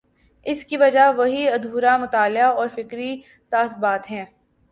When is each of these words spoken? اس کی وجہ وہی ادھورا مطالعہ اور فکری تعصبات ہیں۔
اس 0.45 0.63
کی 0.65 0.77
وجہ 0.77 1.11
وہی 1.17 1.47
ادھورا 1.49 1.97
مطالعہ 1.97 2.47
اور 2.51 2.67
فکری 2.67 3.21
تعصبات 3.51 4.11
ہیں۔ 4.11 4.25